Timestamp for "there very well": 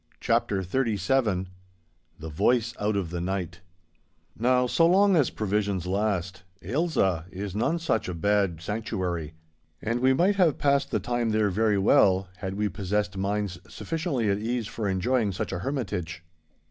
11.29-12.27